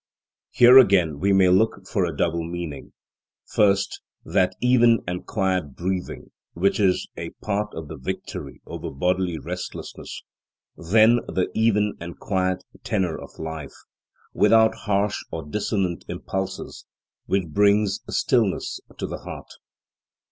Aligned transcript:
Here 0.49 0.79
again 0.79 1.19
we 1.19 1.31
may 1.31 1.49
look 1.49 1.85
for 1.87 2.05
a 2.05 2.17
double 2.17 2.43
meaning: 2.43 2.91
first, 3.45 4.01
that 4.25 4.55
even 4.59 5.01
and 5.05 5.27
quiet 5.27 5.75
breathing 5.75 6.31
which 6.53 6.79
is 6.79 7.07
a 7.17 7.29
part 7.43 7.67
of 7.75 7.87
the 7.87 7.97
victory 7.97 8.61
over 8.65 8.89
bodily 8.89 9.37
restlessness; 9.37 10.23
then 10.75 11.17
the 11.27 11.51
even 11.53 11.93
and 11.99 12.17
quiet 12.17 12.63
tenor 12.83 13.15
of 13.15 13.37
life, 13.37 13.75
without 14.33 14.73
harsh 14.73 15.19
or 15.29 15.45
dissonant 15.45 16.03
impulses, 16.07 16.87
which 17.27 17.49
brings 17.49 17.99
stillness 18.09 18.79
to 18.97 19.05
the 19.05 19.19
heart. 19.19 19.51